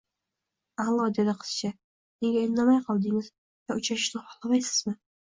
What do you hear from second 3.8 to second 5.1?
uchrashishni xohlamaysizmi?